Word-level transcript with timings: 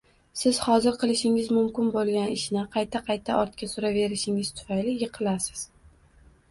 Siz 0.39 0.59
hozir 0.67 0.95
qilishingiz 1.03 1.51
mumkin 1.57 1.91
bo’lgan 1.97 2.33
ishni 2.39 2.65
qayta-qayta 2.77 3.37
ortga 3.45 3.71
suraverishingiz 3.77 4.53
tufayli 4.63 4.97
yiqilasiz 5.05 5.65